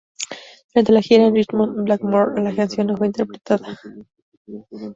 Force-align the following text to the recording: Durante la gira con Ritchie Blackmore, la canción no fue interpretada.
Durante 0.73 0.93
la 0.93 1.01
gira 1.03 1.25
con 1.25 1.35
Ritchie 1.35 1.59
Blackmore, 1.83 2.41
la 2.41 2.55
canción 2.55 2.87
no 2.87 2.97
fue 2.97 3.05
interpretada. 3.05 3.77